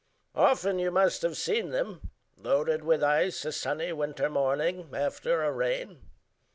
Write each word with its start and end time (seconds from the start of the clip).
Often 0.33 0.79
you 0.79 0.89
must 0.89 1.21
have 1.21 1.37
seen 1.37 1.69
them 1.69 2.09
Loaded 2.35 2.83
with 2.83 3.03
ice 3.03 3.45
a 3.45 3.51
sunny 3.51 3.93
winter 3.93 4.31
morning 4.31 4.89
After 4.95 5.43
a 5.43 5.51
rain. 5.51 6.09